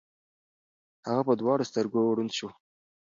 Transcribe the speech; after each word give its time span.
هغه 1.07 1.21
په 1.27 1.33
دواړو 1.41 1.69
سترګو 1.71 2.13
ړوند 2.15 2.31
شو. 2.37 2.49